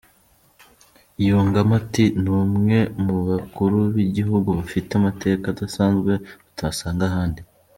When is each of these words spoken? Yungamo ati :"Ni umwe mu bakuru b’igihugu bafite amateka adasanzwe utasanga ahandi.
Yungamo 1.25 1.73
ati 1.81 2.05
:"Ni 2.21 2.29
umwe 2.39 2.77
mu 3.05 3.15
bakuru 3.27 3.77
b’igihugu 3.95 4.49
bafite 4.59 4.89
amateka 4.99 5.45
adasanzwe 5.49 6.11
utasanga 6.51 7.03
ahandi. 7.11 7.41